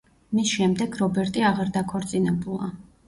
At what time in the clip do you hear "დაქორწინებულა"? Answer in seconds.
1.77-2.73